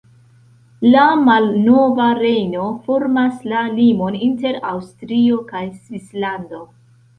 La 0.85 1.03
Malnova 1.27 2.07
Rejno 2.21 2.65
formas 2.87 3.45
la 3.53 3.61
limon 3.77 4.19
inter 4.31 4.59
Aŭstrio 4.73 5.41
kaj 5.55 5.65
Svislando. 5.79 6.67